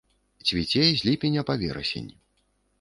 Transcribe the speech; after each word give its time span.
Цвіце 0.47 0.87
з 0.87 1.05
ліпеня 1.09 1.45
па 1.53 1.59
верасень. 1.63 2.11